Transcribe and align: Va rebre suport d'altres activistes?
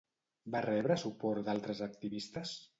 Va 0.55 0.61
rebre 0.65 0.97
suport 1.03 1.47
d'altres 1.51 1.85
activistes? 1.91 2.59